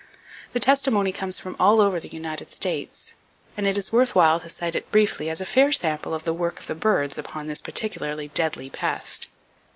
[0.53, 3.13] The testimony comes from all over the United States,
[3.55, 6.33] and it is worth while to cite it briefly as a fair sample of the
[6.33, 9.29] work of the birds upon this particularly deadly pest.